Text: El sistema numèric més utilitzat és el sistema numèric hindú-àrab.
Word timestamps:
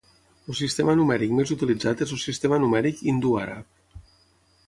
El 0.51 0.55
sistema 0.59 0.95
numèric 1.01 1.35
més 1.39 1.51
utilitzat 1.57 2.01
és 2.07 2.15
el 2.17 2.21
sistema 2.23 2.61
numèric 2.65 3.03
hindú-àrab. 3.11 4.03